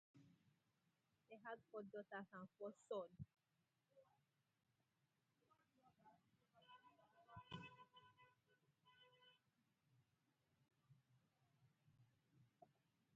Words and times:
They 1.29 1.37
had 1.45 1.59
four 1.69 1.83
daughters 1.93 2.25
and 2.33 2.47
four 2.57 2.73
sons. 2.89 3.21